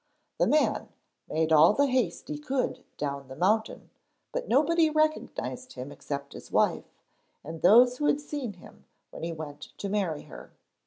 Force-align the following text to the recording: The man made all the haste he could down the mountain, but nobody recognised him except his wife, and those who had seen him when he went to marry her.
The 0.39 0.47
man 0.47 0.89
made 1.29 1.53
all 1.53 1.73
the 1.73 1.85
haste 1.85 2.27
he 2.27 2.39
could 2.39 2.83
down 2.97 3.27
the 3.27 3.35
mountain, 3.35 3.91
but 4.31 4.47
nobody 4.47 4.89
recognised 4.89 5.73
him 5.73 5.91
except 5.91 6.33
his 6.33 6.51
wife, 6.51 6.89
and 7.43 7.61
those 7.61 7.97
who 7.99 8.07
had 8.07 8.19
seen 8.19 8.53
him 8.53 8.85
when 9.11 9.21
he 9.21 9.31
went 9.31 9.61
to 9.77 9.89
marry 9.89 10.23
her. 10.23 10.53